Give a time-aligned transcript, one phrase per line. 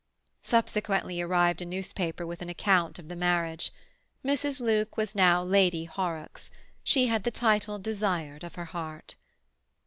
[0.41, 3.71] Subsequently arrived a newspaper with an account of the marriage.
[4.25, 4.59] Mrs.
[4.59, 6.49] Luke was now Lady Horrocks:
[6.83, 9.13] she had the title desired of her heart.